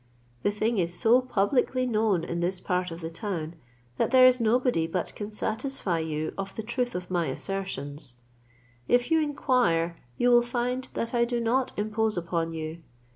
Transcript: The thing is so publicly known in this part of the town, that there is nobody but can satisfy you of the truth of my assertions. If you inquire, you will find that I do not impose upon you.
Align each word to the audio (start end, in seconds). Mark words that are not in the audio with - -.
The 0.41 0.49
thing 0.49 0.79
is 0.79 0.99
so 0.99 1.21
publicly 1.21 1.85
known 1.85 2.23
in 2.23 2.39
this 2.39 2.59
part 2.59 2.89
of 2.89 3.01
the 3.01 3.11
town, 3.11 3.53
that 3.97 4.09
there 4.09 4.25
is 4.25 4.39
nobody 4.39 4.87
but 4.87 5.13
can 5.13 5.29
satisfy 5.29 5.99
you 5.99 6.33
of 6.39 6.55
the 6.55 6.63
truth 6.63 6.95
of 6.95 7.11
my 7.11 7.27
assertions. 7.27 8.15
If 8.87 9.11
you 9.11 9.21
inquire, 9.21 9.97
you 10.17 10.31
will 10.31 10.41
find 10.41 10.87
that 10.95 11.13
I 11.13 11.23
do 11.23 11.39
not 11.39 11.77
impose 11.77 12.17
upon 12.17 12.51
you. 12.51 12.81